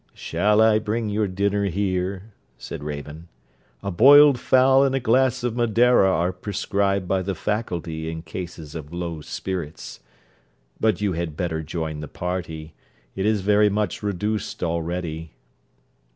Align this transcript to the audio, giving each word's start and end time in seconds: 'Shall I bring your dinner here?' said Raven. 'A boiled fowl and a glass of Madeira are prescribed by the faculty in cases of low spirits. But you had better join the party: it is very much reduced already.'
'Shall 0.15 0.61
I 0.63 0.79
bring 0.79 1.09
your 1.09 1.27
dinner 1.27 1.65
here?' 1.65 2.33
said 2.57 2.83
Raven. 2.83 3.27
'A 3.83 3.91
boiled 3.91 4.39
fowl 4.39 4.83
and 4.83 4.95
a 4.95 4.99
glass 4.99 5.43
of 5.43 5.55
Madeira 5.55 6.09
are 6.09 6.33
prescribed 6.33 7.07
by 7.07 7.21
the 7.21 7.35
faculty 7.35 8.09
in 8.09 8.23
cases 8.23 8.73
of 8.73 8.91
low 8.91 9.21
spirits. 9.21 9.99
But 10.79 11.01
you 11.01 11.13
had 11.13 11.37
better 11.37 11.61
join 11.61 11.99
the 11.99 12.07
party: 12.07 12.73
it 13.15 13.27
is 13.27 13.41
very 13.41 13.69
much 13.69 14.01
reduced 14.01 14.63
already.' 14.63 15.33